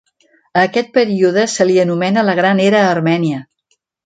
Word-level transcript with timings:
A 0.61 0.61
aquest 0.67 0.87
període 0.95 1.43
se 1.57 1.67
li 1.69 1.77
anomena 1.83 2.25
la 2.31 2.37
Gran 2.41 2.63
Era 2.65 2.83
Armènia. 2.95 3.45